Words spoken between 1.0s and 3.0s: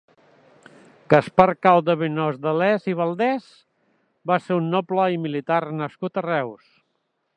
Gaspar Cao de Benós de Les i